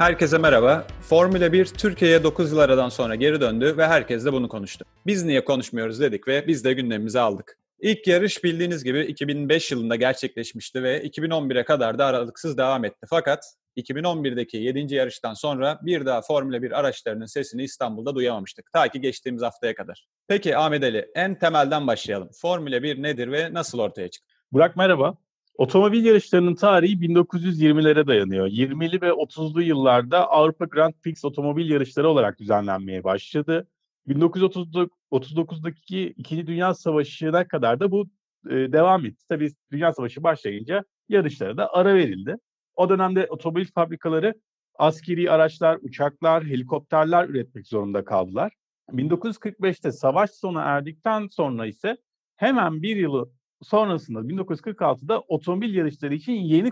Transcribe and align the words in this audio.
Herkese 0.00 0.38
merhaba. 0.38 0.86
Formula 1.00 1.52
1 1.52 1.66
Türkiye'ye 1.66 2.24
9 2.24 2.52
yıl 2.52 2.58
aradan 2.58 2.88
sonra 2.88 3.14
geri 3.14 3.40
döndü 3.40 3.74
ve 3.76 3.86
herkes 3.86 4.24
de 4.24 4.32
bunu 4.32 4.48
konuştu. 4.48 4.84
Biz 5.06 5.24
niye 5.24 5.44
konuşmuyoruz 5.44 6.00
dedik 6.00 6.28
ve 6.28 6.46
biz 6.46 6.64
de 6.64 6.72
gündemimize 6.72 7.20
aldık. 7.20 7.58
İlk 7.80 8.06
yarış 8.06 8.44
bildiğiniz 8.44 8.84
gibi 8.84 9.00
2005 9.00 9.70
yılında 9.70 9.96
gerçekleşmişti 9.96 10.82
ve 10.82 11.02
2011'e 11.02 11.64
kadar 11.64 11.98
da 11.98 12.06
aralıksız 12.06 12.58
devam 12.58 12.84
etti. 12.84 13.06
Fakat 13.10 13.44
2011'deki 13.76 14.56
7. 14.56 14.94
yarıştan 14.94 15.34
sonra 15.34 15.78
bir 15.82 16.06
daha 16.06 16.22
Formula 16.22 16.62
1 16.62 16.78
araçlarının 16.78 17.26
sesini 17.26 17.62
İstanbul'da 17.62 18.14
duyamamıştık. 18.14 18.72
Ta 18.72 18.88
ki 18.88 19.00
geçtiğimiz 19.00 19.42
haftaya 19.42 19.74
kadar. 19.74 20.06
Peki 20.28 20.56
Ahmet 20.56 20.82
Ali 20.82 21.10
en 21.14 21.38
temelden 21.38 21.86
başlayalım. 21.86 22.30
Formula 22.40 22.82
1 22.82 23.02
nedir 23.02 23.32
ve 23.32 23.54
nasıl 23.54 23.78
ortaya 23.78 24.08
çıktı? 24.10 24.34
Burak 24.52 24.76
merhaba. 24.76 25.14
Otomobil 25.60 26.04
yarışlarının 26.04 26.54
tarihi 26.54 26.96
1920'lere 26.96 28.06
dayanıyor. 28.06 28.46
20'li 28.46 29.02
ve 29.02 29.08
30'lu 29.08 29.62
yıllarda 29.62 30.30
Avrupa 30.30 30.64
Grand 30.64 30.92
Prix 31.02 31.24
otomobil 31.24 31.70
yarışları 31.70 32.08
olarak 32.08 32.38
düzenlenmeye 32.38 33.04
başladı. 33.04 33.68
1939'daki 34.08 36.14
İkinci 36.16 36.46
Dünya 36.46 36.74
Savaşı'na 36.74 37.48
kadar 37.48 37.80
da 37.80 37.90
bu 37.90 38.06
e, 38.50 38.50
devam 38.50 39.06
etti. 39.06 39.24
Tabii 39.28 39.50
Dünya 39.72 39.92
Savaşı 39.92 40.22
başlayınca 40.22 40.84
yarışlara 41.08 41.56
da 41.56 41.74
ara 41.74 41.94
verildi. 41.94 42.36
O 42.76 42.88
dönemde 42.88 43.26
otomobil 43.30 43.66
fabrikaları 43.74 44.34
askeri 44.78 45.30
araçlar, 45.30 45.78
uçaklar, 45.82 46.44
helikopterler 46.44 47.28
üretmek 47.28 47.66
zorunda 47.66 48.04
kaldılar. 48.04 48.52
1945'te 48.90 49.92
savaş 49.92 50.30
sona 50.30 50.62
erdikten 50.62 51.26
sonra 51.26 51.66
ise 51.66 51.96
hemen 52.36 52.82
bir 52.82 52.96
yılı 52.96 53.39
sonrasında 53.62 54.20
1946'da 54.20 55.20
otomobil 55.20 55.74
yarışları 55.74 56.14
için 56.14 56.32
yeni 56.32 56.70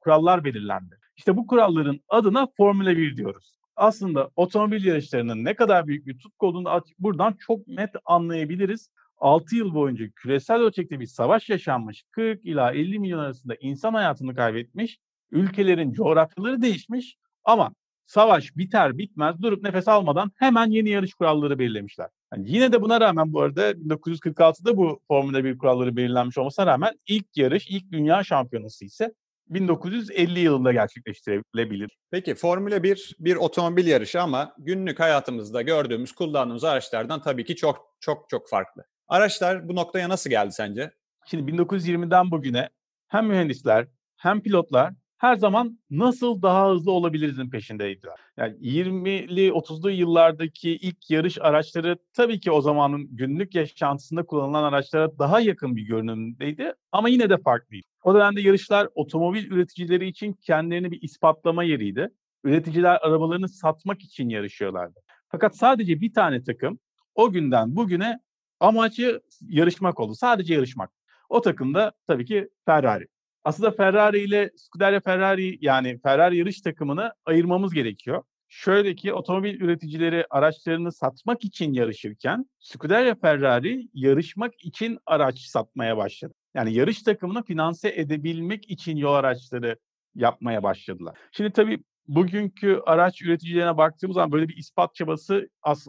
kurallar 0.00 0.44
belirlendi. 0.44 0.98
İşte 1.16 1.36
bu 1.36 1.46
kuralların 1.46 2.00
adına 2.08 2.48
Formula 2.56 2.96
1 2.96 3.16
diyoruz. 3.16 3.52
Aslında 3.76 4.30
otomobil 4.36 4.84
yarışlarının 4.84 5.44
ne 5.44 5.54
kadar 5.54 5.86
büyük 5.86 6.06
bir 6.06 6.18
tutku 6.18 6.46
olduğunu 6.46 6.82
buradan 6.98 7.36
çok 7.46 7.68
net 7.68 7.90
anlayabiliriz. 8.04 8.90
6 9.18 9.56
yıl 9.56 9.74
boyunca 9.74 10.10
küresel 10.16 10.60
ölçekte 10.60 11.00
bir 11.00 11.06
savaş 11.06 11.48
yaşanmış, 11.48 12.04
40 12.10 12.44
ila 12.44 12.72
50 12.72 12.98
milyon 12.98 13.18
arasında 13.18 13.54
insan 13.60 13.94
hayatını 13.94 14.34
kaybetmiş, 14.34 14.98
ülkelerin 15.30 15.92
coğrafyaları 15.92 16.62
değişmiş 16.62 17.16
ama 17.44 17.74
savaş 18.06 18.56
biter 18.56 18.98
bitmez 18.98 19.42
durup 19.42 19.62
nefes 19.62 19.88
almadan 19.88 20.32
hemen 20.36 20.70
yeni 20.70 20.88
yarış 20.88 21.14
kuralları 21.14 21.58
belirlemişler. 21.58 22.08
Yani 22.34 22.50
yine 22.50 22.72
de 22.72 22.82
buna 22.82 23.00
rağmen 23.00 23.32
bu 23.32 23.42
arada 23.42 23.70
1946'da 23.70 24.76
bu 24.76 25.00
Formula 25.08 25.44
1 25.44 25.58
kuralları 25.58 25.96
belirlenmiş 25.96 26.38
olmasına 26.38 26.66
rağmen 26.66 27.00
ilk 27.06 27.36
yarış, 27.36 27.66
ilk 27.70 27.92
dünya 27.92 28.24
şampiyonası 28.24 28.84
ise 28.84 29.14
1950 29.48 30.40
yılında 30.40 30.72
gerçekleştirilebilir. 30.72 31.98
Peki 32.10 32.34
Formula 32.34 32.82
1 32.82 33.16
bir 33.18 33.36
otomobil 33.36 33.86
yarışı 33.86 34.22
ama 34.22 34.54
günlük 34.58 35.00
hayatımızda 35.00 35.62
gördüğümüz, 35.62 36.12
kullandığımız 36.12 36.64
araçlardan 36.64 37.22
tabii 37.22 37.44
ki 37.44 37.56
çok 37.56 37.96
çok 38.00 38.28
çok 38.28 38.48
farklı. 38.48 38.84
Araçlar 39.08 39.68
bu 39.68 39.76
noktaya 39.76 40.08
nasıl 40.08 40.30
geldi 40.30 40.52
sence? 40.52 40.90
Şimdi 41.26 41.52
1920'den 41.52 42.30
bugüne 42.30 42.68
hem 43.08 43.26
mühendisler 43.26 43.86
hem 44.16 44.42
pilotlar 44.42 44.92
her 45.20 45.36
zaman 45.36 45.78
nasıl 45.90 46.42
daha 46.42 46.70
hızlı 46.70 46.92
olabilirizin 46.92 47.50
peşindeydiler. 47.50 48.14
Yani 48.36 48.56
20'li 48.56 49.48
30'lu 49.48 49.90
yıllardaki 49.90 50.70
ilk 50.70 51.10
yarış 51.10 51.38
araçları 51.40 51.98
tabii 52.12 52.40
ki 52.40 52.50
o 52.50 52.60
zamanın 52.60 53.08
günlük 53.16 53.54
yaşantısında 53.54 54.22
kullanılan 54.22 54.62
araçlara 54.62 55.18
daha 55.18 55.40
yakın 55.40 55.76
bir 55.76 55.82
görünümdeydi 55.82 56.72
ama 56.92 57.08
yine 57.08 57.30
de 57.30 57.38
farklıydı. 57.38 57.86
O 58.04 58.14
dönemde 58.14 58.40
yarışlar 58.40 58.88
otomobil 58.94 59.50
üreticileri 59.50 60.08
için 60.08 60.32
kendilerini 60.32 60.90
bir 60.90 61.02
ispatlama 61.02 61.64
yeriydi. 61.64 62.10
Üreticiler 62.44 62.98
arabalarını 63.02 63.48
satmak 63.48 64.00
için 64.00 64.28
yarışıyorlardı. 64.28 65.00
Fakat 65.28 65.56
sadece 65.56 66.00
bir 66.00 66.12
tane 66.12 66.42
takım 66.42 66.78
o 67.14 67.32
günden 67.32 67.76
bugüne 67.76 68.20
amacı 68.60 69.20
yarışmak 69.40 70.00
oldu. 70.00 70.14
Sadece 70.14 70.54
yarışmak. 70.54 70.90
O 71.28 71.40
takım 71.40 71.74
da 71.74 71.92
tabii 72.06 72.24
ki 72.24 72.48
Ferrari 72.66 73.06
aslında 73.44 73.70
Ferrari 73.70 74.18
ile 74.18 74.50
Scuderia 74.56 75.00
Ferrari 75.00 75.58
yani 75.60 76.00
Ferrari 76.02 76.36
yarış 76.36 76.60
takımını 76.60 77.12
ayırmamız 77.24 77.74
gerekiyor. 77.74 78.22
Şöyle 78.48 78.94
ki 78.94 79.12
otomobil 79.12 79.60
üreticileri 79.60 80.24
araçlarını 80.30 80.92
satmak 80.92 81.44
için 81.44 81.72
yarışırken 81.72 82.46
Scuderia 82.58 83.14
Ferrari 83.14 83.88
yarışmak 83.94 84.64
için 84.64 84.98
araç 85.06 85.38
satmaya 85.38 85.96
başladı. 85.96 86.34
Yani 86.54 86.74
yarış 86.74 87.02
takımını 87.02 87.44
finanse 87.44 87.88
edebilmek 87.96 88.70
için 88.70 88.96
yol 88.96 89.14
araçları 89.14 89.76
yapmaya 90.14 90.62
başladılar. 90.62 91.18
Şimdi 91.32 91.50
tabii 91.52 91.84
bugünkü 92.08 92.80
araç 92.86 93.22
üreticilerine 93.22 93.76
baktığımız 93.76 94.14
zaman 94.14 94.32
böyle 94.32 94.48
bir 94.48 94.56
ispat 94.56 94.94
çabası 94.94 95.48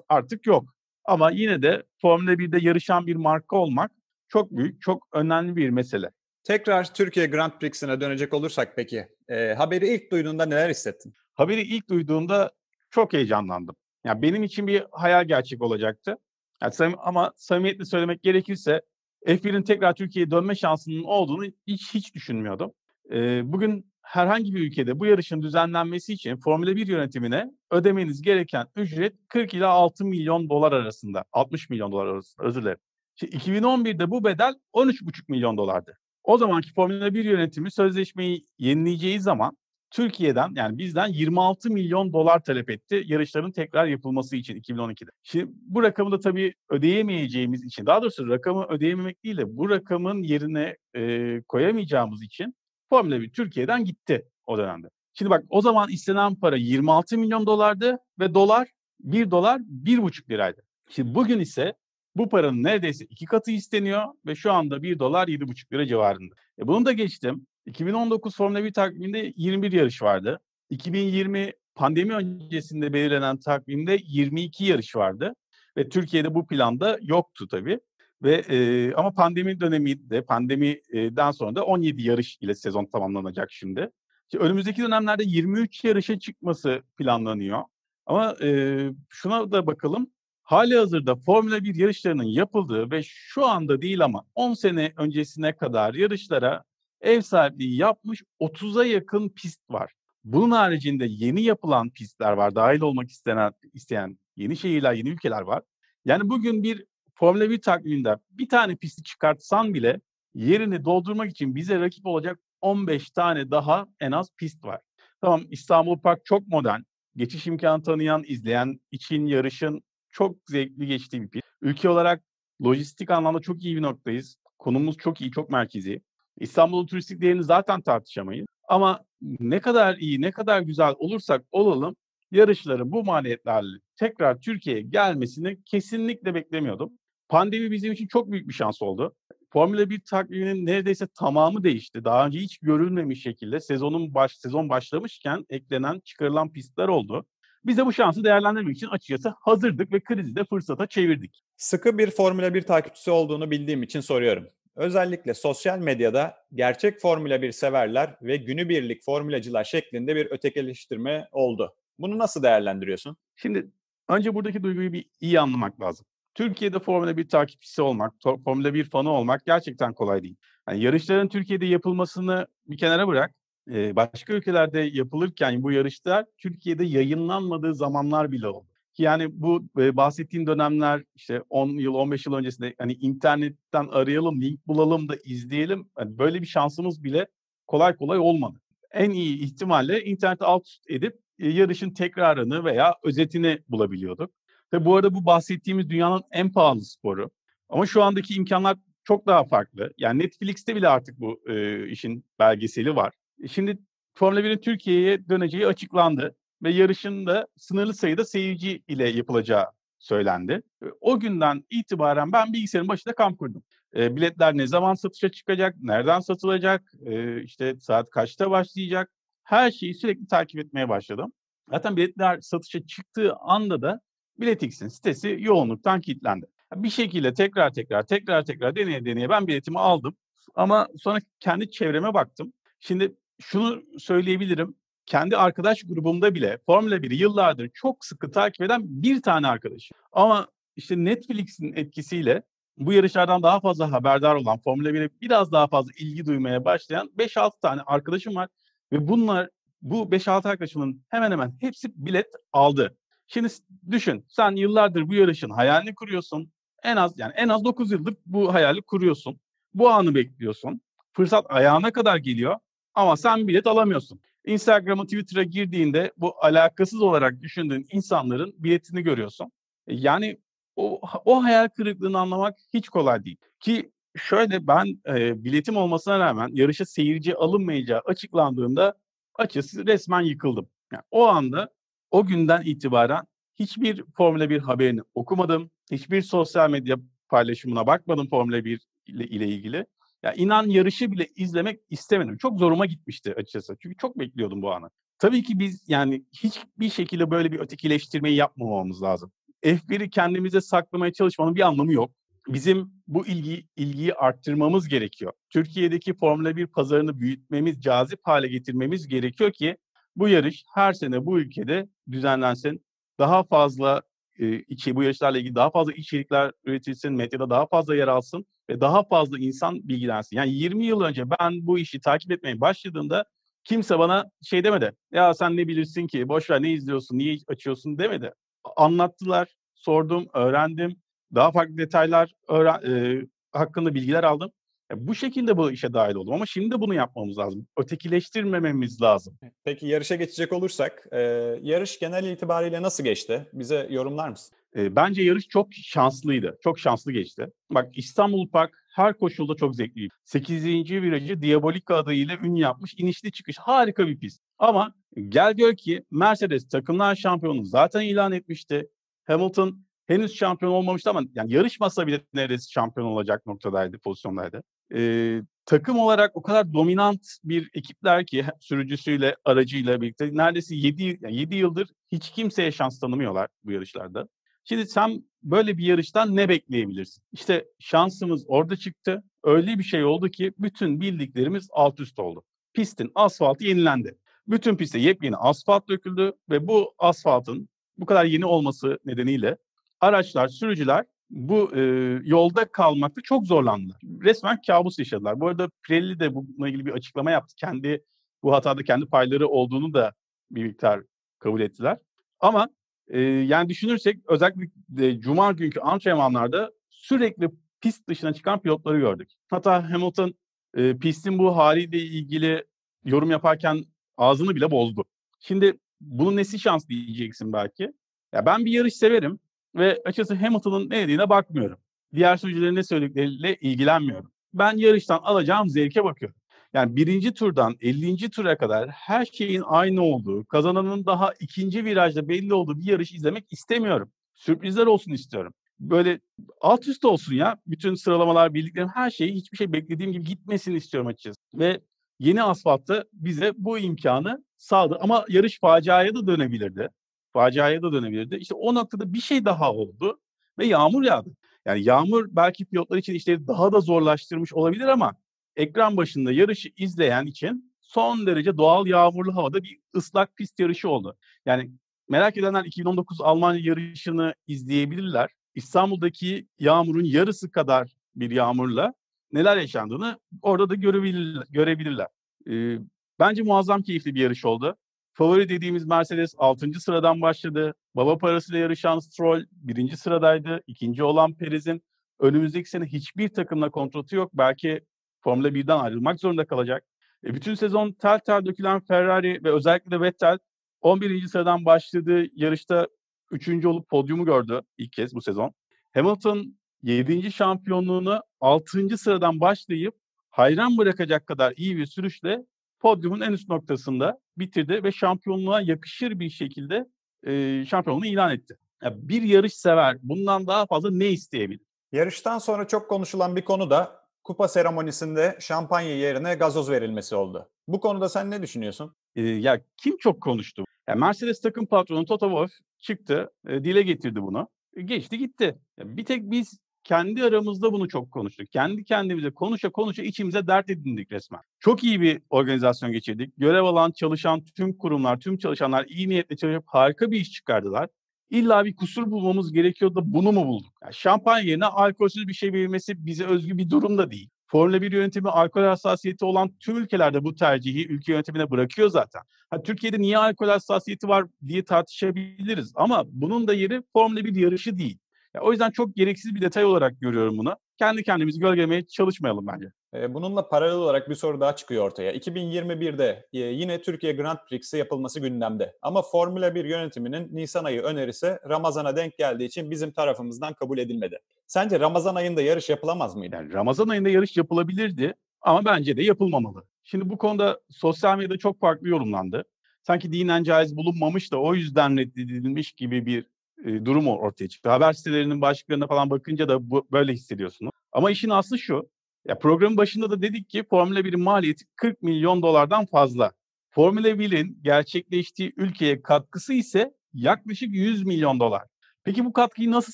artık 0.10 0.46
yok. 0.46 0.74
Ama 1.06 1.32
yine 1.32 1.62
de 1.62 1.84
Formula 2.02 2.34
1'de 2.34 2.58
yarışan 2.62 3.08
bir 3.08 3.16
marka 3.16 3.56
olmak 3.56 3.92
çok 4.28 4.52
büyük, 4.52 4.82
çok 4.82 5.08
önemli 5.14 5.56
bir 5.56 5.70
mesele. 5.70 6.12
Tekrar 6.44 6.94
Türkiye 6.94 7.26
Grand 7.26 7.52
Prix'sine 7.52 8.02
dönecek 8.02 8.34
olursak 8.34 8.74
peki, 8.76 9.08
e, 9.30 9.54
haberi 9.54 9.88
ilk 9.88 10.12
duyduğunda 10.12 10.46
neler 10.46 10.70
hissettin? 10.70 11.14
Haberi 11.34 11.62
ilk 11.62 11.90
duyduğumda 11.90 12.52
çok 12.90 13.14
heyecanlandım. 13.14 13.76
Yani 14.04 14.22
benim 14.22 14.44
için 14.44 14.68
bir 14.68 14.84
hayal 14.92 15.26
gerçek 15.26 15.62
olacaktı. 15.62 16.18
Yani, 16.62 16.96
ama 16.98 17.34
samimiyetle 17.36 17.86
söylemek 17.86 18.24
gerekirse 18.24 18.82
F1'in 19.28 19.64
tekrar 19.64 19.94
Türkiye'ye 19.94 20.32
dönme 20.32 20.56
şansının 20.56 21.04
olduğunu 21.04 21.46
hiç 21.68 21.94
hiç 21.94 22.16
düşünmüyordum. 22.16 22.72
E, 23.12 23.42
bugün 23.52 23.92
herhangi 24.02 24.56
bir 24.56 24.60
ülkede 24.60 25.00
bu 25.00 25.06
yarışın 25.06 25.42
düzenlenmesi 25.42 26.14
için 26.14 26.38
Formula 26.38 26.76
1 26.76 26.88
yönetimine 26.88 27.52
ödemeniz 27.72 28.22
gereken 28.22 28.68
ücret 28.76 29.14
40 29.28 29.54
ila 29.54 29.70
6 29.70 30.06
milyon 30.06 30.50
dolar 30.50 30.72
arasında. 30.72 31.24
60 31.32 31.70
milyon 31.70 31.92
dolar 31.92 32.06
arasında 32.06 32.48
özür 32.48 32.62
dilerim. 32.62 32.80
Şimdi 33.16 33.36
2011'de 33.36 34.12
bu 34.12 34.24
bedel 34.24 34.54
13,5 34.74 35.24
milyon 35.30 35.58
dolardı. 35.58 35.98
O 36.24 36.38
zamanki 36.38 36.74
Formula 36.74 37.14
1 37.14 37.26
yönetimi 37.26 37.72
sözleşmeyi 37.72 38.48
yenileyeceği 38.60 39.20
zaman 39.20 39.58
Türkiye'den 39.92 40.52
yani 40.56 40.78
bizden 40.78 41.08
26 41.08 41.70
milyon 41.70 42.14
dolar 42.14 42.44
talep 42.44 42.70
etti 42.70 43.04
yarışların 43.06 43.52
tekrar 43.52 43.86
yapılması 43.86 44.36
için 44.36 44.56
2012'de. 44.56 45.10
Şimdi 45.24 45.52
bu 45.62 45.84
rakamı 45.84 46.12
da 46.12 46.20
tabii 46.20 46.54
ödeyemeyeceğimiz 46.70 47.64
için 47.64 47.86
daha 47.86 48.02
doğrusu 48.02 48.30
rakamı 48.30 48.66
ödeyememek 48.66 49.24
değil 49.24 49.38
de 49.38 49.58
bu 49.58 49.70
rakamın 49.70 50.24
yerine 50.24 50.78
e, 50.96 51.42
koyamayacağımız 51.48 52.24
için 52.24 52.56
Formula 52.90 53.22
1 53.22 53.32
Türkiye'den 53.32 53.86
gitti 53.86 54.26
o 54.46 54.58
dönemde. 54.58 54.88
Şimdi 55.14 55.30
bak 55.30 55.44
o 55.50 55.62
zaman 55.62 55.90
istenen 55.90 56.36
para 56.36 56.56
26 56.58 57.18
milyon 57.18 57.46
dolardı 57.46 57.98
ve 58.20 58.34
dolar 58.34 58.68
1 59.00 59.32
dolar 59.32 59.60
1,5 59.60 60.30
liraydı. 60.30 60.62
Şimdi 60.90 61.16
bugün 61.16 61.40
ise 61.40 61.74
bu 62.16 62.30
paranın 62.30 62.64
neredeyse 62.64 63.06
iki 63.06 63.26
katı 63.26 63.52
isteniyor 63.52 64.04
ve 64.26 64.36
şu 64.36 64.52
anda 64.54 64.84
1 64.84 65.00
dolar 65.00 65.28
7,5 65.28 65.74
lira 65.74 65.88
civarında. 65.88 66.36
E 66.60 66.68
bunu 66.68 66.86
da 66.86 66.92
geçtim. 66.92 67.48
2019 67.66 68.36
Formula 68.36 68.64
1 68.64 68.74
takviminde 68.74 69.34
21 69.36 69.72
yarış 69.72 70.02
vardı. 70.02 70.40
2020 70.70 71.54
pandemi 71.76 72.14
öncesinde 72.14 72.94
belirlenen 72.94 73.38
takvimde 73.38 74.00
22 74.04 74.66
yarış 74.66 74.96
vardı. 74.96 75.36
Ve 75.78 75.90
Türkiye'de 75.90 76.36
bu 76.36 76.48
planda 76.48 77.00
yoktu 77.02 77.48
tabii. 77.48 77.80
Ve 78.24 78.36
e, 78.36 78.94
ama 78.94 79.12
pandemi 79.12 79.60
döneminde 79.60 80.22
pandemiden 80.22 81.32
sonra 81.32 81.56
da 81.56 81.66
17 81.66 82.02
yarış 82.02 82.38
ile 82.42 82.56
sezon 82.56 82.86
tamamlanacak 82.86 83.52
şimdi. 83.52 83.90
şimdi 84.32 84.44
önümüzdeki 84.44 84.82
dönemlerde 84.82 85.24
23 85.24 85.84
yarışa 85.84 86.20
çıkması 86.20 86.84
planlanıyor. 86.98 87.64
Ama 88.06 88.36
e, 88.42 88.80
şuna 89.10 89.52
da 89.52 89.68
bakalım. 89.68 90.08
Hali 90.52 90.76
hazırda 90.76 91.16
Formula 91.16 91.64
1 91.64 91.76
yarışlarının 91.76 92.24
yapıldığı 92.24 92.92
ve 92.92 93.02
şu 93.04 93.46
anda 93.46 93.82
değil 93.82 94.04
ama 94.04 94.26
10 94.36 94.54
sene 94.54 94.94
öncesine 94.98 95.56
kadar 95.56 95.94
yarışlara 95.94 96.64
ev 97.02 97.22
sahipliği 97.22 97.78
yapmış 97.78 98.24
30'a 98.40 98.86
yakın 98.86 99.30
pist 99.30 99.62
var. 99.70 99.94
Bunun 100.24 100.52
haricinde 100.52 101.06
yeni 101.10 101.42
yapılan 101.42 101.90
pistler 101.90 102.32
var. 102.32 102.56
Dahil 102.56 102.82
olmak 102.82 103.10
istenen, 103.10 103.54
isteyen 103.74 104.18
yeni 104.36 104.58
şehirler, 104.58 104.94
yeni 104.94 105.10
ülkeler 105.10 105.42
var. 105.42 105.64
Yani 106.06 106.30
bugün 106.30 106.64
bir 106.64 106.86
Formula 107.14 107.50
1 107.50 107.62
takviminde 107.62 108.16
bir 108.32 108.50
tane 108.50 108.76
pisti 108.76 109.04
çıkartsan 109.04 109.74
bile 109.74 110.02
yerini 110.34 110.86
doldurmak 110.86 111.32
için 111.32 111.56
bize 111.56 111.80
rakip 111.80 112.06
olacak 112.06 112.40
15 112.62 113.12
tane 113.12 113.52
daha 113.52 113.88
en 114.00 114.12
az 114.12 114.30
pist 114.38 114.66
var. 114.66 114.82
Tamam 115.22 115.42
İstanbul 115.50 116.00
Park 116.00 116.26
çok 116.26 116.48
modern. 116.48 116.82
Geçiş 117.16 117.48
imkanı 117.48 117.84
tanıyan, 117.84 118.24
izleyen 118.28 118.80
için 118.92 119.26
yarışın 119.26 119.84
çok 120.12 120.38
zevkli 120.50 120.88
geçtiği 120.88 121.22
bir 121.22 121.28
pist. 121.28 121.46
Ülke 121.62 121.90
olarak 121.90 122.24
lojistik 122.64 123.12
anlamda 123.12 123.40
çok 123.40 123.64
iyi 123.64 123.76
bir 123.76 123.82
noktayız. 123.82 124.36
Konumuz 124.60 124.98
çok 124.98 125.22
iyi, 125.22 125.32
çok 125.32 125.50
merkezi. 125.50 126.02
İstanbul'un 126.40 126.86
turistik 126.86 127.22
değerini 127.22 127.44
zaten 127.44 127.82
tartışamayız. 127.82 128.48
Ama 128.68 129.04
ne 129.40 129.60
kadar 129.60 129.98
iyi, 129.98 130.22
ne 130.22 130.32
kadar 130.32 130.62
güzel 130.62 130.94
olursak 130.98 131.46
olalım 131.52 131.96
yarışların 132.32 132.92
bu 132.92 133.04
maliyetlerle 133.04 133.78
tekrar 133.96 134.42
Türkiye'ye 134.42 134.82
gelmesini 134.82 135.58
kesinlikle 135.66 136.36
beklemiyordum. 136.36 136.92
Pandemi 137.30 137.72
bizim 137.72 137.92
için 137.92 138.08
çok 138.08 138.32
büyük 138.32 138.48
bir 138.48 138.54
şans 138.54 138.82
oldu. 138.82 139.16
Formula 139.54 139.90
1 139.90 140.00
takviminin 140.00 140.66
neredeyse 140.66 141.08
tamamı 141.08 141.64
değişti. 141.64 142.04
Daha 142.04 142.26
önce 142.26 142.40
hiç 142.40 142.58
görülmemiş 142.58 143.24
şekilde 143.24 143.60
sezonun 143.60 144.14
baş 144.14 144.38
sezon 144.38 144.70
başlamışken 144.70 145.46
eklenen, 145.50 146.00
çıkarılan 146.00 146.52
pistler 146.52 146.88
oldu. 146.88 147.26
Biz 147.66 147.78
de 147.78 147.86
bu 147.86 147.94
şansı 147.94 148.24
değerlendirmek 148.24 148.78
için 148.78 148.88
açıkçası 148.88 149.34
hazırdık 149.40 149.92
ve 149.94 150.00
krizi 150.00 150.36
de 150.36 150.44
fırsata 150.46 150.88
çevirdik. 150.88 151.44
Sıkı 151.58 151.98
bir 151.98 152.12
Formula 152.12 152.54
1 152.54 152.62
takipçisi 152.62 153.12
olduğunu 153.12 153.52
bildiğim 153.52 153.84
için 153.84 154.00
soruyorum. 154.00 154.48
Özellikle 154.76 155.34
sosyal 155.34 155.80
medyada 155.80 156.38
gerçek 156.54 157.00
Formula 157.00 157.42
1 157.42 157.52
severler 157.52 158.16
ve 158.22 158.38
günübirlik 158.38 159.04
formülacılar 159.04 159.64
şeklinde 159.64 160.16
bir 160.16 160.32
ötekileştirme 160.32 161.28
oldu. 161.32 161.76
Bunu 162.00 162.18
nasıl 162.18 162.44
değerlendiriyorsun? 162.44 163.18
Şimdi 163.36 163.72
önce 164.10 164.36
buradaki 164.36 164.64
duyguyu 164.64 164.94
bir 164.94 165.06
iyi 165.20 165.40
anlamak 165.40 165.82
lazım. 165.82 166.06
Türkiye'de 166.34 166.80
Formula 166.80 167.18
1 167.18 167.30
takipçisi 167.30 167.82
olmak, 167.82 168.14
Formula 168.44 168.74
1 168.74 168.90
fanı 168.90 169.10
olmak 169.10 169.46
gerçekten 169.46 169.94
kolay 169.94 170.24
değil. 170.24 170.36
Yani 170.70 170.84
yarışların 170.84 171.28
Türkiye'de 171.28 171.66
yapılmasını 171.66 172.48
bir 172.68 172.78
kenara 172.78 173.08
bırak. 173.08 173.36
Başka 173.68 174.34
ülkelerde 174.34 174.80
yapılırken 174.80 175.64
bu 175.64 175.72
yarışlar 175.72 176.26
Türkiye'de 176.38 176.86
yayınlanmadığı 176.86 177.76
zamanlar 177.76 178.32
bile 178.32 178.48
oldu. 178.48 178.68
Yani 178.98 179.42
bu 179.42 179.64
bahsettiğim 179.76 180.48
dönemler 180.48 181.04
işte 181.16 181.42
10 181.50 181.70
yıl 181.70 181.94
15 181.94 182.26
yıl 182.26 182.34
öncesinde 182.34 182.76
hani 182.78 182.94
internetten 182.94 183.88
arayalım, 183.88 184.42
link 184.42 184.68
bulalım 184.68 185.10
da 185.10 185.16
izleyelim. 185.24 185.90
Yani 186.00 186.18
böyle 186.18 186.42
bir 186.42 186.48
şansımız 186.48 187.04
bile 187.04 187.28
kolay 187.68 187.96
kolay 187.96 188.20
olmadı. 188.20 188.58
En 188.92 189.10
iyi 189.10 189.40
ihtimalle 189.40 190.04
internete 190.04 190.46
alt 190.46 190.68
edip 190.90 191.20
yarışın 191.40 191.90
tekrarını 191.90 192.66
veya 192.66 192.96
özetini 193.04 193.60
bulabiliyorduk. 193.70 194.32
Ve 194.74 194.86
bu 194.86 194.96
arada 194.96 195.14
bu 195.14 195.26
bahsettiğimiz 195.26 195.90
dünyanın 195.90 196.24
en 196.32 196.52
pahalı 196.52 196.82
sporu. 196.82 197.30
Ama 197.70 197.86
şu 197.86 198.04
andaki 198.04 198.34
imkanlar 198.34 198.78
çok 199.04 199.28
daha 199.28 199.44
farklı. 199.44 199.94
Yani 199.98 200.24
Netflix'te 200.24 200.76
bile 200.76 200.88
artık 200.88 201.20
bu 201.20 201.42
e, 201.50 201.88
işin 201.88 202.26
belgeseli 202.40 202.96
var. 202.96 203.14
E, 203.42 203.48
şimdi 203.48 203.78
Formula 204.14 204.42
1'in 204.42 204.58
Türkiye'ye 204.58 205.30
döneceği 205.30 205.68
açıklandı 205.68 206.36
ve 206.64 206.72
yarışın 206.72 207.26
da 207.26 207.48
sınırlı 207.58 207.94
sayıda 207.94 208.26
seyirci 208.26 208.84
ile 208.88 209.10
yapılacağı 209.10 209.66
söylendi. 210.00 210.62
O 211.02 211.20
günden 211.20 211.64
itibaren 211.70 212.32
ben 212.32 212.54
bilgisayarın 212.54 212.90
başında 212.90 213.16
kamp 213.16 213.40
kurdum. 213.40 213.64
E, 213.96 214.16
biletler 214.16 214.58
ne 214.58 214.68
zaman 214.68 214.94
satışa 214.94 215.30
çıkacak, 215.30 215.76
nereden 215.82 216.20
satılacak, 216.20 216.94
e, 217.06 217.44
işte 217.44 217.76
saat 217.80 218.10
kaçta 218.10 218.52
başlayacak, 218.52 219.12
her 219.44 219.72
şeyi 219.72 219.94
sürekli 219.94 220.28
takip 220.28 220.60
etmeye 220.60 220.90
başladım. 220.90 221.34
Zaten 221.70 221.98
biletler 221.98 222.42
satışa 222.42 222.86
çıktığı 222.88 223.36
anda 223.36 223.82
da 223.82 224.02
Biletix'in 224.40 224.88
sitesi 224.88 225.38
yoğunluktan 225.40 226.02
kilitlendi. 226.02 226.46
Bir 226.76 226.90
şekilde 226.90 227.34
tekrar 227.34 227.74
tekrar 227.74 228.04
tekrar 228.04 228.46
tekrar 228.46 228.76
deneye 228.76 229.06
deneye 229.06 229.30
ben 229.30 229.48
biletimi 229.48 229.80
aldım. 229.80 230.16
Ama 230.56 230.88
sonra 230.98 231.20
kendi 231.40 231.72
çevreme 231.72 232.14
baktım. 232.14 232.54
Şimdi 232.80 233.16
şunu 233.42 233.84
söyleyebilirim. 234.00 234.76
Kendi 235.06 235.38
arkadaş 235.38 235.84
grubumda 235.84 236.36
bile 236.36 236.58
Formula 236.66 236.96
1'i 236.96 237.16
yıllardır 237.16 237.70
çok 237.74 238.06
sıkı 238.06 238.32
takip 238.32 238.62
eden 238.62 238.82
bir 238.84 239.22
tane 239.22 239.48
arkadaşım. 239.48 239.98
Ama 240.12 240.48
işte 240.76 240.96
Netflix'in 240.96 241.74
etkisiyle 241.74 242.44
bu 242.78 242.94
yarışlardan 242.94 243.44
daha 243.44 243.60
fazla 243.60 243.92
haberdar 243.92 244.36
olan, 244.36 244.60
Formula 244.60 244.90
1'e 244.90 245.10
biraz 245.22 245.52
daha 245.52 245.68
fazla 245.68 245.92
ilgi 246.00 246.26
duymaya 246.26 246.66
başlayan 246.66 247.12
5-6 247.18 247.52
tane 247.62 247.82
arkadaşım 247.86 248.36
var. 248.36 248.50
Ve 248.92 249.08
bunlar 249.08 249.50
bu 249.82 250.12
5-6 250.12 250.50
arkadaşımın 250.50 251.04
hemen 251.10 251.32
hemen 251.32 251.54
hepsi 251.60 251.92
bilet 251.96 252.28
aldı. 252.54 252.98
Şimdi 253.28 253.48
düşün 253.92 254.26
sen 254.28 254.52
yıllardır 254.52 255.08
bu 255.08 255.14
yarışın 255.14 255.50
hayalini 255.50 255.96
kuruyorsun. 255.96 256.52
En 256.84 256.96
az 256.96 257.14
yani 257.20 257.34
en 257.36 257.50
az 257.50 257.64
9 257.64 257.92
yıldır 257.92 258.16
bu 258.26 258.54
hayali 258.54 258.82
kuruyorsun. 258.82 259.40
Bu 259.74 259.90
anı 259.90 260.16
bekliyorsun. 260.16 260.82
Fırsat 261.14 261.46
ayağına 261.50 261.92
kadar 261.92 262.18
geliyor 262.18 262.56
ama 262.96 263.18
sen 263.18 263.48
bilet 263.48 263.68
alamıyorsun. 263.68 264.20
Instagram'a, 264.46 265.04
Twitter'a 265.04 265.44
girdiğinde 265.44 266.12
bu 266.18 266.34
alakasız 266.42 267.02
olarak 267.02 267.42
düşündüğün 267.42 267.88
insanların 267.92 268.56
biletini 268.58 269.02
görüyorsun. 269.04 269.52
E, 269.88 269.96
yani 269.96 270.38
o, 270.76 271.02
o 271.26 271.44
hayal 271.44 271.70
kırıklığını 271.70 272.20
anlamak 272.20 272.58
hiç 272.74 272.90
kolay 272.90 273.26
değil. 273.26 273.38
Ki 273.60 273.92
şöyle 274.16 274.68
ben 274.68 275.02
e, 275.08 275.44
biletim 275.44 275.78
olmasına 275.78 276.20
rağmen 276.20 276.50
yarışa 276.54 276.86
seyirci 276.86 277.36
alınmayacağı 277.36 278.02
açıklandığında 278.06 278.94
açısı 279.36 279.88
resmen 279.88 280.22
yıkıldım. 280.22 280.70
Yani 280.92 281.04
o 281.12 281.28
anda 281.28 281.70
o 282.12 282.26
günden 282.26 282.62
itibaren 282.66 283.24
hiçbir 283.56 284.04
Formula 284.18 284.50
1 284.50 284.60
haberini 284.60 285.02
okumadım. 285.16 285.72
Hiçbir 285.92 286.22
sosyal 286.22 286.70
medya 286.70 286.98
paylaşımına 287.30 287.88
bakmadım 287.88 288.30
Formula 288.30 288.66
1 288.66 288.82
ile, 289.08 289.24
ile 289.24 289.48
ilgili. 289.48 289.86
Ya 290.24 290.34
inan 290.34 290.68
yarışı 290.68 291.12
bile 291.12 291.28
izlemek 291.36 291.80
istemedim. 291.90 292.38
Çok 292.38 292.60
zoruma 292.60 292.86
gitmişti 292.86 293.34
açıkçası. 293.34 293.78
Çünkü 293.80 293.98
çok 293.98 294.20
bekliyordum 294.20 294.62
bu 294.62 294.74
anı. 294.74 294.90
Tabii 295.20 295.44
ki 295.44 295.60
biz 295.60 295.90
yani 295.90 296.26
hiçbir 296.34 296.90
şekilde 296.90 297.32
böyle 297.32 297.52
bir 297.52 297.60
ötekileştirmeyi 297.60 298.36
yapmamamız 298.36 299.04
lazım. 299.04 299.32
F1'i 299.64 300.10
kendimize 300.10 300.62
saklamaya 300.62 301.14
çalışmanın 301.14 301.56
bir 301.56 301.62
anlamı 301.62 301.94
yok. 301.94 302.12
Bizim 302.48 302.92
bu 303.08 303.28
ilgi 303.28 303.68
ilgiyi 303.76 304.14
arttırmamız 304.14 304.88
gerekiyor. 304.88 305.34
Türkiye'deki 305.50 306.14
Formula 306.14 306.56
1 306.56 306.68
pazarını 306.68 307.20
büyütmemiz, 307.20 307.82
cazip 307.82 308.20
hale 308.24 308.48
getirmemiz 308.48 309.08
gerekiyor 309.08 309.52
ki 309.52 309.78
bu 310.16 310.28
yarış 310.28 310.64
her 310.74 310.94
sene 310.94 311.26
bu 311.26 311.40
ülkede 311.40 311.90
düzenlensin. 312.12 312.86
Daha 313.20 313.44
fazla 313.44 314.02
e, 314.40 314.60
içi, 314.60 314.96
bu 314.96 315.04
yarışlarla 315.04 315.40
ilgili 315.40 315.56
daha 315.56 315.70
fazla 315.70 315.94
içerikler 315.94 316.52
üretilsin, 316.66 317.14
medyada 317.14 317.50
daha 317.50 317.68
fazla 317.68 317.96
yer 317.96 318.08
alsın 318.08 318.46
ve 318.72 318.82
daha 318.82 319.04
fazla 319.04 319.40
insan 319.40 319.88
bilgilensin. 319.88 320.38
Yani 320.38 320.54
20 320.54 320.86
yıl 320.86 321.02
önce 321.02 321.30
ben 321.30 321.68
bu 321.68 321.80
işi 321.80 322.00
takip 322.00 322.32
etmeye 322.32 322.62
başladığımda 322.62 323.26
kimse 323.64 324.00
bana 324.00 324.32
şey 324.44 324.64
demedi. 324.64 324.92
Ya 325.12 325.34
sen 325.34 325.58
ne 325.58 325.68
bilirsin 325.68 326.08
ki, 326.08 326.28
boş 326.28 326.50
ver 326.50 326.62
ne 326.62 326.72
izliyorsun, 326.72 327.18
niye 327.18 327.38
açıyorsun 327.48 327.98
demedi. 327.98 328.32
Anlattılar, 328.78 329.48
sordum, 329.76 330.28
öğrendim. 330.34 330.96
Daha 331.36 331.52
farklı 331.52 331.78
detaylar 331.78 332.32
öğren, 332.48 332.82
e, 332.88 333.22
hakkında 333.52 333.94
bilgiler 333.94 334.24
aldım. 334.24 334.52
Bu 334.96 335.16
şekilde 335.16 335.58
bu 335.58 335.72
işe 335.72 335.94
dahil 335.94 336.16
oldum 336.16 336.34
ama 336.34 336.46
şimdi 336.46 336.82
bunu 336.82 336.94
yapmamız 336.94 337.38
lazım. 337.38 337.68
Ötekileştirmememiz 337.78 339.02
lazım. 339.02 339.38
Peki 339.64 339.88
yarışa 339.88 340.16
geçecek 340.16 340.54
olursak, 340.54 341.08
e, 341.12 341.20
yarış 341.62 342.00
genel 342.00 342.24
itibariyle 342.24 342.82
nasıl 342.82 343.04
geçti? 343.04 343.48
Bize 343.54 343.88
yorumlar 343.90 344.30
mısın? 344.30 344.58
E, 344.76 344.96
bence 344.96 345.22
yarış 345.22 345.48
çok 345.48 345.74
şanslıydı. 345.74 346.58
Çok 346.64 346.80
şanslı 346.80 347.12
geçti. 347.12 347.48
Bak 347.70 347.98
İstanbul 347.98 348.50
Park 348.50 348.74
her 348.96 349.18
koşulda 349.18 349.56
çok 349.56 349.76
zevkli. 349.76 350.08
8. 350.24 350.66
virajı 350.92 351.42
Diabolika 351.42 351.96
adıyla 351.96 352.38
ün 352.38 352.56
yapmış. 352.56 352.94
inişli 352.98 353.32
çıkış 353.32 353.58
harika 353.58 354.08
bir 354.08 354.20
pist. 354.20 354.42
Ama 354.60 354.94
gel 355.30 355.54
gör 355.54 355.76
ki 355.76 356.04
Mercedes 356.12 356.68
takımlar 356.68 357.16
şampiyonu 357.16 357.66
zaten 357.66 358.02
ilan 358.02 358.32
etmişti. 358.32 358.90
Hamilton 359.24 359.86
henüz 360.08 360.36
şampiyon 360.36 360.72
olmamıştı 360.72 361.10
ama 361.10 361.22
yani 361.36 361.54
yarışmasa 361.54 362.08
bile 362.08 362.22
neredeyse 362.34 362.72
şampiyon 362.72 363.08
olacak 363.08 363.46
noktadaydı, 363.46 364.00
pozisyondaydı 364.00 364.64
e, 364.96 365.42
takım 365.66 366.00
olarak 366.00 366.36
o 366.36 366.42
kadar 366.42 366.74
dominant 366.74 367.28
bir 367.44 367.70
ekipler 367.74 368.26
ki 368.26 368.46
sürücüsüyle, 368.60 369.36
aracıyla 369.46 370.02
birlikte 370.02 370.30
neredeyse 370.34 370.76
7, 370.76 371.20
yani 371.22 371.38
7 371.38 371.56
yıldır 371.56 371.90
hiç 372.12 372.32
kimseye 372.32 372.72
şans 372.72 373.00
tanımıyorlar 373.00 373.48
bu 373.64 373.72
yarışlarda. 373.72 374.28
Şimdi 374.64 374.86
sen 374.86 375.24
böyle 375.44 375.78
bir 375.78 375.86
yarıştan 375.86 376.36
ne 376.36 376.50
bekleyebilirsin? 376.50 377.24
İşte 377.32 377.66
şansımız 377.80 378.46
orada 378.48 378.76
çıktı. 378.76 379.24
Öyle 379.44 379.80
bir 379.80 379.84
şey 379.84 380.04
oldu 380.04 380.30
ki 380.30 380.54
bütün 380.60 381.02
bildiklerimiz 381.02 381.68
alt 381.72 382.00
üst 382.00 382.20
oldu. 382.20 382.44
Pistin 382.74 383.12
asfaltı 383.16 383.64
yenilendi. 383.66 384.18
Bütün 384.48 384.76
piste 384.76 385.00
yepyeni 385.00 385.36
asfalt 385.36 385.90
döküldü 385.90 386.34
ve 386.50 386.68
bu 386.68 386.94
asfaltın 386.98 387.70
bu 387.98 388.06
kadar 388.06 388.26
yeni 388.26 388.46
olması 388.46 389.00
nedeniyle 389.06 389.58
araçlar, 390.02 390.48
sürücüler 390.48 391.06
bu 391.30 391.76
e, 391.76 391.82
yolda 392.24 392.66
kalmakta 392.66 393.22
çok 393.22 393.48
zorlandılar. 393.48 394.00
Resmen 394.04 394.62
kabus 394.68 395.00
yaşadılar. 395.00 395.40
Bu 395.40 395.48
arada 395.48 395.70
Pirelli 395.84 396.20
de 396.20 396.36
bununla 396.36 396.70
ilgili 396.70 396.86
bir 396.86 396.92
açıklama 396.92 397.32
yaptı. 397.32 397.56
Kendi 397.56 398.04
bu 398.44 398.54
hatada 398.54 398.84
kendi 398.84 399.06
payları 399.06 399.48
olduğunu 399.48 399.94
da 399.94 400.14
bir 400.52 400.64
miktar 400.64 401.02
kabul 401.40 401.62
ettiler. 401.62 401.98
Ama 402.40 402.70
e, 403.08 403.22
yani 403.22 403.70
düşünürsek 403.70 404.20
özellikle 404.28 405.22
Cuma 405.22 405.52
günkü 405.52 405.80
antrenmanlarda 405.80 406.72
sürekli 406.90 407.50
pist 407.82 408.08
dışına 408.08 408.34
çıkan 408.34 408.62
pilotları 408.62 409.00
gördük. 409.00 409.30
Hatta 409.50 409.92
Hamilton 409.92 410.34
e, 410.78 410.98
pistin 410.98 411.40
bu 411.40 411.58
haliyle 411.58 411.98
ilgili 411.98 412.66
yorum 413.06 413.32
yaparken 413.32 413.86
ağzını 414.18 414.56
bile 414.56 414.72
bozdu. 414.72 415.06
Şimdi 415.40 415.74
bunun 416.02 416.38
nesi 416.38 416.60
şans 416.60 416.88
diyeceksin 416.88 417.54
belki. 417.54 417.94
Ya 418.34 418.46
ben 418.46 418.66
bir 418.66 418.72
yarış 418.72 418.96
severim. 418.96 419.40
Ve 419.76 420.02
açıkçası 420.06 420.34
Hamilton'ın 420.34 420.90
ne 420.90 421.04
dediğine 421.04 421.30
bakmıyorum. 421.30 421.78
Diğer 422.16 422.38
sürücülerin 422.38 422.76
ne 422.76 422.84
söyledikleriyle 422.84 423.56
ilgilenmiyorum. 423.56 424.32
Ben 424.54 424.78
yarıştan 424.78 425.20
alacağım 425.24 425.70
zevke 425.70 426.04
bakıyorum. 426.04 426.41
Yani 426.74 426.96
birinci 426.96 427.34
turdan 427.34 427.76
50. 427.82 428.30
tura 428.30 428.58
kadar 428.58 428.90
her 428.90 429.26
şeyin 429.26 429.64
aynı 429.66 430.02
olduğu, 430.02 430.46
kazananın 430.46 431.06
daha 431.06 431.34
ikinci 431.40 431.86
virajda 431.86 432.28
belli 432.28 432.54
olduğu 432.54 432.80
bir 432.80 432.86
yarış 432.86 433.14
izlemek 433.14 433.54
istemiyorum. 433.54 434.12
Sürprizler 434.34 434.86
olsun 434.86 435.12
istiyorum. 435.12 435.54
böyle 435.80 436.20
alt 436.62 436.88
üst 436.88 437.06
olsun 437.06 437.36
ya. 437.36 437.58
Bütün 437.68 437.96
sıralamalar, 437.96 438.54
bildiklerim 438.54 438.90
her 438.94 439.10
şeyi 439.12 439.34
hiçbir 439.34 439.58
şey 439.58 439.74
beklediğim 439.74 440.12
gibi 440.12 440.24
gitmesini 440.24 440.78
istiyorum 440.78 441.08
açıkçası. 441.08 441.40
Ve 441.54 441.82
yeni 442.20 442.44
asfaltta 442.44 443.06
bize 443.14 443.52
bu 443.58 443.80
imkanı 443.80 444.44
sağladı. 444.58 444.98
Ama 445.02 445.26
yarış 445.30 445.60
faciaya 445.60 446.16
da 446.16 446.28
dönebilirdi. 446.28 446.90
Faciaya 447.34 447.82
da 447.82 447.94
dönebilirdi. 447.94 448.36
İşte 448.36 448.56
o 448.56 448.76
noktada 448.76 449.14
bir 449.14 449.22
şey 449.22 449.46
daha 449.46 449.74
oldu 449.74 450.20
ve 450.60 450.66
yağmur 450.66 451.04
yağdı. 451.04 451.30
Yani 451.66 451.84
yağmur 451.84 452.28
belki 452.30 452.66
pilotlar 452.66 452.98
için 452.98 453.14
işleri 453.14 453.48
daha 453.48 453.72
da 453.72 453.82
zorlaştırmış 453.82 454.54
olabilir 454.54 454.88
ama 454.88 455.14
ekran 455.56 455.98
başında 455.98 456.32
yarışı 456.32 456.70
izleyen 456.78 457.26
için 457.26 457.74
son 457.82 458.26
derece 458.28 458.58
doğal 458.58 458.88
yağmurlu 458.88 459.36
havada 459.36 459.64
bir 459.64 459.80
ıslak 459.96 460.36
pist 460.36 460.60
yarışı 460.60 460.90
oldu. 460.90 461.18
Yani 461.46 461.72
merak 462.10 462.38
edenler 462.38 462.66
2019 462.66 463.22
Almanya 463.22 463.60
yarışını 463.64 464.34
izleyebilirler. 464.48 465.30
İstanbul'daki 465.56 466.48
yağmurun 466.60 467.04
yarısı 467.04 467.52
kadar 467.52 467.92
bir 468.16 468.32
yağmurla 468.32 468.94
neler 469.32 469.58
yaşandığını 469.58 470.20
orada 470.42 470.70
da 470.70 470.76
görebilirler. 470.76 471.44
görebilirler. 471.50 472.08
Ee, 472.50 472.78
bence 473.20 473.44
muazzam 473.44 473.82
keyifli 473.82 474.16
bir 474.16 474.22
yarış 474.22 474.46
oldu. 474.46 474.76
Favori 475.14 475.50
dediğimiz 475.50 475.86
Mercedes 475.86 476.36
6. 476.38 476.80
sıradan 476.80 477.22
başladı. 477.22 477.74
Baba 477.96 478.18
parasıyla 478.18 478.60
yarışan 478.60 479.00
Stroll 479.00 479.46
1. 479.52 479.96
sıradaydı. 479.96 480.62
İkinci 480.68 481.04
olan 481.04 481.34
Perez'in 481.34 481.84
önümüzdeki 482.20 482.70
sene 482.70 482.86
hiçbir 482.86 483.30
takımla 483.30 483.72
kontratı 483.72 484.16
yok. 484.16 484.32
Belki 484.34 484.82
Formula 485.24 485.48
1'den 485.48 485.80
ayrılmak 485.80 486.20
zorunda 486.20 486.46
kalacak. 486.46 486.84
E, 487.24 487.34
bütün 487.34 487.56
sezon 487.56 487.92
tel 487.92 488.20
tel 488.20 488.46
dökülen 488.46 488.80
Ferrari 488.80 489.44
ve 489.44 489.52
özellikle 489.52 489.92
de 489.92 490.02
Vettel 490.02 490.38
11. 490.82 491.28
sıradan 491.28 491.66
başladığı 491.66 492.26
yarışta 492.36 492.88
3. 493.32 493.66
olup 493.66 493.90
podyumu 493.90 494.26
gördü 494.26 494.62
ilk 494.78 494.94
kez 494.94 495.16
bu 495.16 495.22
sezon. 495.22 495.54
Hamilton 495.94 496.58
7. 496.84 497.32
şampiyonluğunu 497.32 498.22
6. 498.40 498.98
sıradan 498.98 499.40
başlayıp 499.40 499.96
hayran 500.30 500.78
bırakacak 500.78 501.28
kadar 501.28 501.54
iyi 501.58 501.78
bir 501.78 501.86
sürüşle 501.86 502.46
podyumun 502.80 503.22
en 503.22 503.32
üst 503.32 503.50
noktasında 503.50 504.20
bitirdi 504.38 504.84
ve 504.84 504.92
şampiyonluğa 504.92 505.62
yakışır 505.62 506.20
bir 506.20 506.30
şekilde 506.30 506.86
e, 507.28 507.66
şampiyonluğu 507.66 508.06
ilan 508.06 508.32
etti. 508.32 508.58
Yani 508.84 508.96
bir 509.02 509.22
yarış 509.22 509.54
sever 509.54 509.98
bundan 510.02 510.48
daha 510.48 510.66
fazla 510.66 510.92
ne 510.92 511.08
isteyebilir? 511.08 511.66
Yarıştan 511.92 512.38
sonra 512.38 512.68
çok 512.68 512.90
konuşulan 512.90 513.36
bir 513.36 513.46
konu 513.46 513.70
da 513.70 514.01
kupa 514.32 514.48
seremonisinde 514.48 515.38
şampanya 515.40 515.98
yerine 515.98 516.36
gazoz 516.36 516.70
verilmesi 516.70 517.16
oldu. 517.16 517.50
Bu 517.68 517.80
konuda 517.80 518.10
sen 518.10 518.32
ne 518.32 518.42
düşünüyorsun? 518.42 518.96
Ee, 519.16 519.22
ya 519.22 519.62
kim 519.78 519.98
çok 519.98 520.22
konuştu? 520.22 520.66
Ya 520.88 520.96
Mercedes 520.96 521.42
takım 521.42 521.66
patronu 521.66 522.06
Toto 522.06 522.28
Wolff 522.30 522.52
çıktı, 522.80 523.32
e, 523.48 523.64
dile 523.64 523.82
getirdi 523.82 524.22
bunu. 524.22 524.48
E, 524.76 524.82
geçti 524.82 525.18
gitti. 525.18 525.56
Ya 525.80 525.98
bir 525.98 526.06
tek 526.06 526.32
biz 526.32 526.60
kendi 526.84 527.24
aramızda 527.24 527.74
bunu 527.74 527.88
çok 527.88 528.12
konuştuk. 528.12 528.48
Kendi 528.52 528.84
kendimize 528.84 529.32
konuşa 529.32 529.70
konuşa 529.70 530.04
içimize 530.04 530.48
dert 530.48 530.70
edindik 530.70 531.12
resmen. 531.12 531.42
Çok 531.60 531.84
iyi 531.84 532.02
bir 532.02 532.22
organizasyon 532.30 532.92
geçirdik. 532.92 533.34
Görev 533.38 533.64
alan, 533.64 533.92
çalışan 533.92 534.42
tüm 534.56 534.78
kurumlar, 534.78 535.20
tüm 535.20 535.38
çalışanlar 535.38 535.86
iyi 535.86 536.10
niyetle 536.10 536.36
çalışıp 536.36 536.64
harika 536.68 537.12
bir 537.12 537.20
iş 537.20 537.32
çıkardılar. 537.32 537.90
İlla 538.32 538.66
bir 538.66 538.76
kusur 538.76 539.12
bulmamız 539.12 539.52
gerekiyordu 539.52 539.96
da 539.96 540.14
bunu 540.14 540.32
mu 540.32 540.48
bulduk? 540.48 540.74
Yani 540.84 540.94
şampanya 540.94 541.44
yerine 541.44 541.66
alkolsüz 541.66 542.28
bir 542.28 542.34
şey 542.34 542.54
verilmesi 542.54 543.06
bize 543.06 543.26
özgü 543.26 543.58
bir 543.58 543.70
durum 543.70 543.98
da 543.98 544.12
değil. 544.12 544.30
Formula 544.48 544.82
1 544.82 544.92
yönetimi 544.92 545.30
alkol 545.30 545.64
hassasiyeti 545.64 546.26
olan 546.26 546.52
tüm 546.60 546.78
ülkelerde 546.78 547.24
bu 547.24 547.36
tercihi 547.36 547.88
ülke 547.88 548.12
yönetimine 548.12 548.52
bırakıyor 548.52 548.90
zaten. 548.90 549.22
Ha, 549.50 549.64
Türkiye'de 549.64 550.00
niye 550.00 550.18
alkol 550.18 550.48
hassasiyeti 550.48 551.08
var 551.08 551.26
diye 551.48 551.64
tartışabiliriz 551.64 552.74
ama 552.76 553.04
bunun 553.08 553.48
da 553.48 553.54
yeri 553.54 553.82
Formula 553.94 554.26
1 554.26 554.36
yarışı 554.36 554.78
değil. 554.78 554.98
Ya, 555.36 555.42
o 555.42 555.52
yüzden 555.52 555.72
çok 555.72 555.96
gereksiz 555.96 556.36
bir 556.36 556.42
detay 556.42 556.66
olarak 556.66 557.02
görüyorum 557.02 557.38
bunu. 557.38 557.56
Kendi 557.78 558.04
kendimizi 558.04 558.40
gölgelemeye 558.40 558.88
çalışmayalım 558.88 559.48
bence. 559.48 559.72
Bununla 559.94 560.50
paralel 560.50 560.76
olarak 560.76 561.10
bir 561.10 561.16
soru 561.16 561.42
daha 561.42 561.56
çıkıyor 561.56 561.86
ortaya. 561.86 562.14
2021'de 562.14 563.28
yine 563.32 563.82
Türkiye 563.82 564.14
Grand 564.14 564.38
Prix'si 564.50 564.78
yapılması 564.78 565.20
gündemde. 565.20 565.78
Ama 565.82 566.02
Formula 566.02 566.56
1 566.56 566.66
yönetiminin 566.66 567.30
Nisan 567.32 567.64
ayı 567.64 567.82
önerisi 567.82 568.38
Ramazan'a 568.50 568.96
denk 568.96 569.18
geldiği 569.18 569.46
için 569.46 569.72
bizim 569.72 569.92
tarafımızdan 569.92 570.54
kabul 570.54 570.78
edilmedi. 570.78 571.20
Sence 571.48 571.80
Ramazan 571.80 572.16
ayında 572.16 572.42
yarış 572.42 572.70
yapılamaz 572.70 573.16
mıydı? 573.16 573.36
Yani 573.36 573.54
Ramazan 573.54 573.88
ayında 573.88 574.10
yarış 574.10 574.38
yapılabilirdi 574.38 575.14
ama 575.42 575.66
bence 575.66 575.98
de 575.98 576.04
yapılmamalı. 576.04 576.64
Şimdi 576.84 577.10
bu 577.10 577.18
konuda 577.18 577.60
sosyal 577.70 578.18
medyada 578.18 578.38
çok 578.38 578.60
farklı 578.60 578.90
yorumlandı. 578.90 579.44
Sanki 579.84 580.14
dinen 580.14 580.44
caiz 580.44 580.78
bulunmamış 580.78 581.32
da 581.32 581.38
o 581.38 581.56
yüzden 581.56 581.98
reddedilmiş 581.98 582.72
gibi 582.72 583.06
bir 583.06 583.26
e, 583.66 583.86
durum 583.86 584.08
ortaya 584.08 584.50
çıktı. 584.50 584.70
Haber 584.70 584.94
sitelerinin 584.94 585.42
başlıklarına 585.42 585.88
falan 585.88 586.10
bakınca 586.10 586.48
da 586.48 586.70
bu, 586.70 586.88
böyle 586.92 587.14
hissediyorsunuz. 587.14 587.72
Ama 587.92 588.12
işin 588.12 588.30
aslı 588.30 588.60
şu. 588.60 588.90
Ya 589.26 589.40
programın 589.40 589.78
başında 589.78 590.10
da 590.10 590.22
dedik 590.22 590.50
ki 590.50 590.64
Formula 590.70 591.00
1'in 591.00 591.20
maliyeti 591.20 591.66
40 591.76 592.02
milyon 592.02 592.42
dolardan 592.42 592.86
fazla. 592.86 593.32
Formula 593.70 594.10
1'in 594.10 594.60
gerçekleştiği 594.62 595.54
ülkeye 595.58 596.02
katkısı 596.02 596.54
ise 596.54 596.94
yaklaşık 597.14 597.70
100 597.74 598.06
milyon 598.06 598.40
dolar. 598.40 598.64
Peki 599.04 599.26
bu 599.26 599.34
katkıyı 599.34 599.72
nasıl 599.72 599.94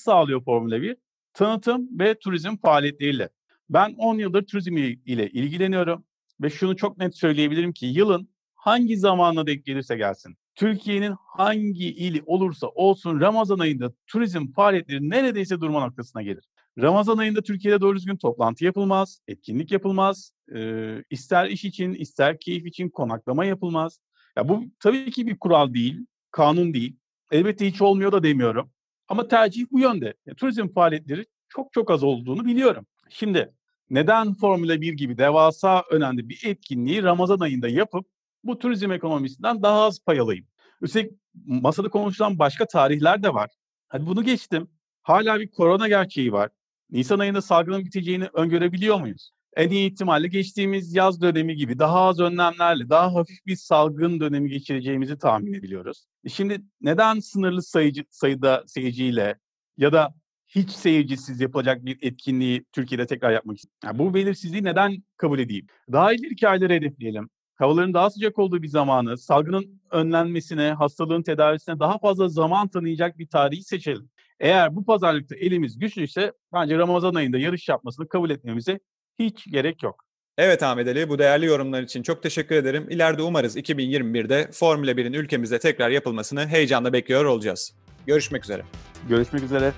sağlıyor 0.00 0.44
Formula 0.44 0.82
1? 0.82 0.96
Tanıtım 1.32 1.88
ve 1.98 2.18
turizm 2.18 2.56
faaliyetleriyle. 2.56 3.28
Ben 3.70 3.94
10 3.98 4.18
yıldır 4.18 4.46
turizm 4.46 4.76
ile 4.76 5.30
ilgileniyorum 5.30 6.04
ve 6.40 6.50
şunu 6.50 6.76
çok 6.76 6.98
net 6.98 7.16
söyleyebilirim 7.16 7.72
ki 7.72 7.86
yılın 7.86 8.28
hangi 8.54 8.96
zamanına 8.96 9.46
denk 9.46 9.64
gelirse 9.64 9.96
gelsin. 9.96 10.36
Türkiye'nin 10.54 11.14
hangi 11.36 11.88
ili 11.88 12.22
olursa 12.26 12.66
olsun 12.66 13.20
Ramazan 13.20 13.58
ayında 13.58 13.92
turizm 14.06 14.52
faaliyetleri 14.52 15.10
neredeyse 15.10 15.60
durma 15.60 15.86
noktasına 15.86 16.22
gelir. 16.22 16.44
Ramazan 16.78 17.18
ayında 17.18 17.42
Türkiye'de 17.42 17.80
doğru 17.80 17.96
düzgün 17.96 18.16
toplantı 18.16 18.64
yapılmaz, 18.64 19.20
etkinlik 19.28 19.72
yapılmaz. 19.72 20.32
E, 20.54 20.88
ister 21.10 21.46
iş 21.46 21.64
için, 21.64 21.94
ister 21.94 22.38
keyif 22.40 22.66
için 22.66 22.88
konaklama 22.88 23.44
yapılmaz. 23.44 24.00
Ya 24.36 24.48
bu 24.48 24.64
tabii 24.80 25.10
ki 25.10 25.26
bir 25.26 25.38
kural 25.38 25.74
değil, 25.74 26.06
kanun 26.30 26.74
değil. 26.74 26.96
Elbette 27.30 27.66
hiç 27.66 27.82
olmuyor 27.82 28.12
da 28.12 28.22
demiyorum. 28.22 28.70
Ama 29.08 29.28
tercih 29.28 29.66
bu 29.72 29.80
yönde. 29.80 30.14
Ya, 30.26 30.34
turizm 30.34 30.68
faaliyetleri 30.68 31.26
çok 31.48 31.72
çok 31.72 31.90
az 31.90 32.02
olduğunu 32.02 32.44
biliyorum. 32.44 32.86
Şimdi 33.08 33.52
neden 33.90 34.34
Formula 34.34 34.80
1 34.80 34.92
gibi 34.92 35.18
devasa 35.18 35.84
önemli 35.90 36.28
bir 36.28 36.40
etkinliği 36.44 37.02
Ramazan 37.02 37.40
ayında 37.40 37.68
yapıp 37.68 38.06
bu 38.44 38.58
turizm 38.58 38.92
ekonomisinden 38.92 39.62
daha 39.62 39.82
az 39.82 40.04
pay 40.04 40.20
alayım? 40.20 40.46
Üstelik 40.82 41.12
masada 41.46 41.88
konuşulan 41.88 42.38
başka 42.38 42.66
tarihler 42.66 43.22
de 43.22 43.34
var. 43.34 43.50
Hadi 43.88 44.06
bunu 44.06 44.22
geçtim. 44.22 44.68
Hala 45.02 45.40
bir 45.40 45.50
korona 45.50 45.88
gerçeği 45.88 46.32
var. 46.32 46.50
Nisan 46.90 47.18
ayında 47.18 47.42
salgının 47.42 47.84
biteceğini 47.84 48.28
öngörebiliyor 48.34 49.00
muyuz? 49.00 49.30
En 49.56 49.70
iyi 49.70 49.90
ihtimalle 49.90 50.28
geçtiğimiz 50.28 50.94
yaz 50.94 51.22
dönemi 51.22 51.56
gibi 51.56 51.78
daha 51.78 52.00
az 52.00 52.20
önlemlerle 52.20 52.88
daha 52.90 53.14
hafif 53.14 53.46
bir 53.46 53.56
salgın 53.56 54.20
dönemi 54.20 54.48
geçireceğimizi 54.48 55.18
tahmin 55.18 55.52
ediyoruz. 55.52 56.06
E 56.24 56.28
şimdi 56.28 56.60
neden 56.80 57.20
sınırlı 57.20 57.62
sayıcı, 57.62 58.04
sayıda 58.10 58.64
seyirciyle 58.66 59.38
ya 59.76 59.92
da 59.92 60.14
hiç 60.48 60.70
seyircisiz 60.70 61.40
yapılacak 61.40 61.84
bir 61.84 61.98
etkinliği 62.02 62.64
Türkiye'de 62.72 63.06
tekrar 63.06 63.32
yapmak 63.32 63.56
istiyorum? 63.56 63.78
Yani 63.84 63.98
bu 63.98 64.14
belirsizliği 64.14 64.64
neden 64.64 65.02
kabul 65.16 65.38
edeyim? 65.38 65.66
Daha 65.92 66.12
ileriki 66.12 66.48
ayları 66.48 66.72
hedefleyelim. 66.72 67.28
Havaların 67.54 67.94
daha 67.94 68.10
sıcak 68.10 68.38
olduğu 68.38 68.62
bir 68.62 68.68
zamanı, 68.68 69.18
salgının 69.18 69.80
önlenmesine, 69.90 70.72
hastalığın 70.72 71.22
tedavisine 71.22 71.78
daha 71.78 71.98
fazla 71.98 72.28
zaman 72.28 72.68
tanıyacak 72.68 73.18
bir 73.18 73.28
tarihi 73.28 73.64
seçelim. 73.64 74.10
Eğer 74.40 74.76
bu 74.76 74.84
pazarlıkta 74.84 75.36
elimiz 75.36 75.78
güçlüyse 75.78 76.32
bence 76.52 76.78
Ramazan 76.78 77.14
ayında 77.14 77.38
yarış 77.38 77.68
yapmasını 77.68 78.08
kabul 78.08 78.30
etmemize 78.30 78.80
hiç 79.18 79.50
gerek 79.50 79.82
yok. 79.82 80.04
Evet 80.38 80.62
Ahmet 80.62 80.88
Ali, 80.88 81.08
bu 81.08 81.18
değerli 81.18 81.46
yorumlar 81.46 81.82
için 81.82 82.02
çok 82.02 82.22
teşekkür 82.22 82.54
ederim. 82.54 82.86
İleride 82.90 83.22
umarız 83.22 83.56
2021'de 83.56 84.48
Formula 84.52 84.90
1'in 84.90 85.12
ülkemizde 85.12 85.58
tekrar 85.58 85.90
yapılmasını 85.90 86.46
heyecanla 86.46 86.92
bekliyor 86.92 87.24
olacağız. 87.24 87.74
Görüşmek 88.06 88.44
üzere. 88.44 88.62
Görüşmek 89.08 89.42
üzere. 89.42 89.72